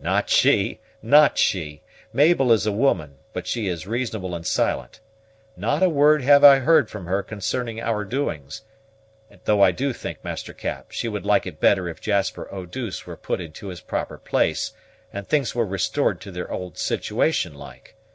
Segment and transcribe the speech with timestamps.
[0.00, 0.80] "Not she!
[1.02, 1.82] not she!
[2.10, 5.00] Mabel is a woman, but she is reasonable and silent.
[5.58, 8.62] Not a word have I heard from her concerning our doings;
[9.44, 13.04] though I do think, Master Cap, she would like it better if Jasper Eau douce
[13.06, 14.72] were put into his proper place,
[15.12, 17.94] and things were restored to their old situation, like.